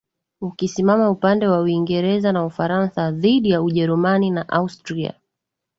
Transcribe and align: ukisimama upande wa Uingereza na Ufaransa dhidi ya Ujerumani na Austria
ukisimama 0.41 1.09
upande 1.09 1.47
wa 1.47 1.59
Uingereza 1.61 2.31
na 2.31 2.45
Ufaransa 2.45 3.11
dhidi 3.11 3.49
ya 3.49 3.61
Ujerumani 3.61 4.29
na 4.31 4.49
Austria 4.49 5.13